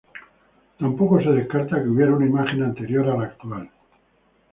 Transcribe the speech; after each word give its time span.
Tampoco 0.81 1.21
se 1.21 1.29
descarta 1.29 1.75
que 1.79 1.87
hubiera 1.87 2.15
una 2.15 2.25
imagen 2.25 2.63
anterior 2.63 3.07
a 3.07 3.17
la 3.17 3.23
actual. 3.25 3.69